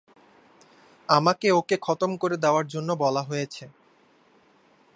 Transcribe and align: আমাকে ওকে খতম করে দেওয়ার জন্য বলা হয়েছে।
আমাকে 1.09 1.47
ওকে 1.51 1.75
খতম 1.81 2.11
করে 2.17 2.35
দেওয়ার 2.37 2.65
জন্য 2.67 2.89
বলা 2.95 3.21
হয়েছে। 3.21 3.63